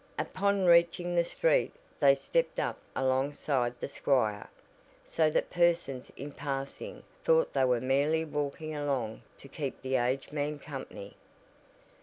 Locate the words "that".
5.29-5.51